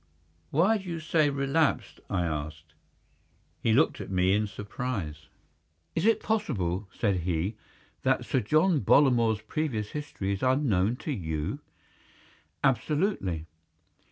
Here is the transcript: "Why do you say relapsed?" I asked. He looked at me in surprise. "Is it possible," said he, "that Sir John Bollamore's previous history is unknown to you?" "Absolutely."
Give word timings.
"Why 0.49 0.79
do 0.79 0.89
you 0.89 0.99
say 0.99 1.29
relapsed?" 1.29 1.99
I 2.09 2.23
asked. 2.23 2.73
He 3.61 3.71
looked 3.71 4.01
at 4.01 4.09
me 4.09 4.33
in 4.33 4.47
surprise. 4.47 5.27
"Is 5.93 6.07
it 6.07 6.19
possible," 6.23 6.89
said 6.91 7.17
he, 7.17 7.55
"that 8.01 8.25
Sir 8.25 8.39
John 8.39 8.79
Bollamore's 8.81 9.41
previous 9.43 9.91
history 9.91 10.33
is 10.33 10.41
unknown 10.41 10.95
to 11.05 11.11
you?" 11.11 11.59
"Absolutely." 12.63 13.45